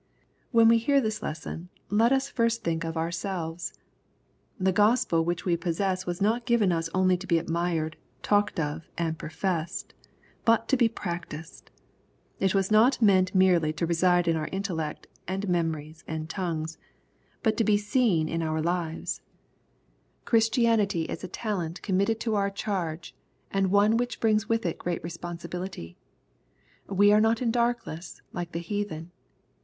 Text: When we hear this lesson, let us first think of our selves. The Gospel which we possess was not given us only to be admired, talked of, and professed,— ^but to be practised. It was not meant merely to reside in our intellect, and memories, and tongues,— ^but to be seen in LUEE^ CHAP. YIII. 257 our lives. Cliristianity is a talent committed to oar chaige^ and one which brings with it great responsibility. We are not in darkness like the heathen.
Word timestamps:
When 0.49 0.67
we 0.67 0.79
hear 0.79 0.99
this 0.99 1.21
lesson, 1.21 1.69
let 1.91 2.11
us 2.11 2.27
first 2.27 2.63
think 2.63 2.83
of 2.83 2.97
our 2.97 3.11
selves. 3.11 3.71
The 4.59 4.71
Gospel 4.71 5.23
which 5.23 5.45
we 5.45 5.55
possess 5.55 6.07
was 6.07 6.19
not 6.19 6.47
given 6.47 6.71
us 6.71 6.89
only 6.91 7.17
to 7.17 7.27
be 7.27 7.37
admired, 7.37 7.97
talked 8.23 8.59
of, 8.59 8.89
and 8.97 9.19
professed,— 9.19 9.93
^but 10.47 10.65
to 10.69 10.75
be 10.75 10.89
practised. 10.89 11.69
It 12.39 12.55
was 12.55 12.71
not 12.71 12.99
meant 12.99 13.35
merely 13.35 13.71
to 13.73 13.85
reside 13.85 14.27
in 14.27 14.35
our 14.35 14.47
intellect, 14.47 15.05
and 15.27 15.47
memories, 15.47 16.03
and 16.07 16.27
tongues,— 16.27 16.79
^but 17.45 17.55
to 17.57 17.63
be 17.63 17.77
seen 17.77 18.27
in 18.27 18.41
LUEE^ 18.41 18.41
CHAP. 18.41 18.41
YIII. 18.41 18.63
257 20.25 20.65
our 20.65 20.71
lives. 20.79 20.91
Cliristianity 21.05 21.11
is 21.11 21.23
a 21.23 21.27
talent 21.27 21.79
committed 21.83 22.19
to 22.21 22.33
oar 22.33 22.49
chaige^ 22.49 23.11
and 23.51 23.69
one 23.69 23.97
which 23.97 24.19
brings 24.19 24.49
with 24.49 24.65
it 24.65 24.79
great 24.79 25.03
responsibility. 25.03 25.95
We 26.89 27.13
are 27.13 27.21
not 27.21 27.39
in 27.43 27.51
darkness 27.51 28.23
like 28.33 28.51
the 28.53 28.59
heathen. 28.65 29.11